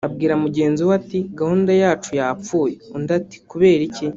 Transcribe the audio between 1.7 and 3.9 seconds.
yacu yapfuye” Undi ati “kubera